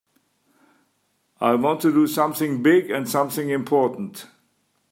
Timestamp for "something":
2.07-2.63, 3.07-3.51